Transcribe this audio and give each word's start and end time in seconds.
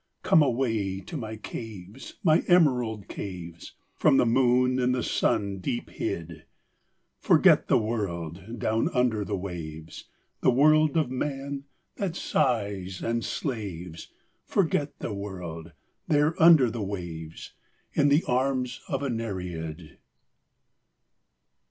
Come 0.23 0.41
away 0.41 0.99
to 1.01 1.15
my 1.15 1.35
caves, 1.35 2.15
my 2.23 2.39
emerald 2.47 3.07
caves, 3.07 3.75
From 3.95 4.17
the 4.17 4.25
moon 4.25 4.79
and 4.79 4.95
the 4.95 5.03
sun 5.03 5.59
deep 5.59 5.91
hid! 5.91 6.45
Forget 7.19 7.67
the 7.67 7.77
world, 7.77 8.57
down 8.57 8.89
under 8.95 9.23
the 9.23 9.37
waves, 9.37 10.05
The 10.39 10.49
world 10.49 10.97
of 10.97 11.11
man 11.11 11.65
that 11.97 12.15
sighs 12.15 13.03
and 13.03 13.23
slaves, 13.23 14.11
Forget 14.43 14.97
the 14.97 15.13
world, 15.13 15.71
there 16.07 16.33
under 16.41 16.71
the 16.71 16.81
waves, 16.81 17.53
In 17.93 18.09
the 18.09 18.23
arms 18.27 18.81
of 18.89 19.03
a 19.03 19.09
Nereid!" 19.11 19.99